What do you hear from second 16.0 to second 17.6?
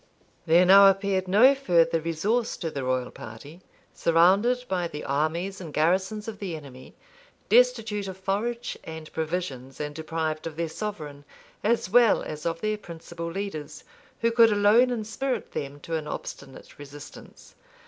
obstinate resistance.